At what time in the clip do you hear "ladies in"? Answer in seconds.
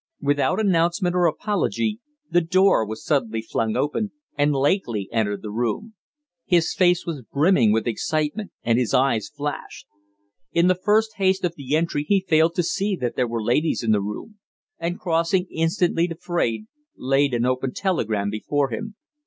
13.43-13.91